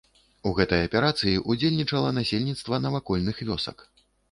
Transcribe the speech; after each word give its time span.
У 0.51 0.53
гэтай 0.59 0.81
аперацыі 0.87 1.43
удзельнічала 1.51 2.09
насельніцтва 2.21 2.83
навакольных 2.89 3.35
вёсак. 3.53 3.89